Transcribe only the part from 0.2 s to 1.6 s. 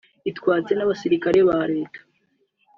itwitswe n’abasirikare ba